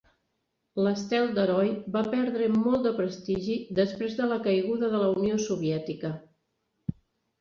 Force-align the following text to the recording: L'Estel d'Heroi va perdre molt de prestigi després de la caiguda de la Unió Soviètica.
L'Estel 0.85 1.27
d'Heroi 1.39 1.69
va 1.97 2.01
perdre 2.15 2.47
molt 2.55 2.87
de 2.87 2.95
prestigi 3.01 3.59
després 3.83 4.17
de 4.23 4.31
la 4.33 4.41
caiguda 4.49 4.93
de 4.95 5.03
la 5.07 5.15
Unió 5.23 5.41
Soviètica. 5.49 6.13